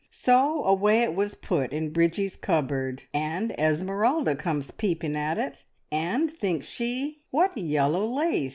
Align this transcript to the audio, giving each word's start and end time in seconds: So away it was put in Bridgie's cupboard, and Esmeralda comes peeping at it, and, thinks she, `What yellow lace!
So 0.09 0.63
away 0.65 1.03
it 1.03 1.13
was 1.13 1.35
put 1.35 1.71
in 1.71 1.91
Bridgie's 1.91 2.35
cupboard, 2.35 3.03
and 3.13 3.51
Esmeralda 3.59 4.35
comes 4.35 4.71
peeping 4.71 5.15
at 5.15 5.37
it, 5.37 5.63
and, 5.91 6.33
thinks 6.33 6.65
she, 6.65 7.21
`What 7.31 7.51
yellow 7.55 8.07
lace! 8.07 8.49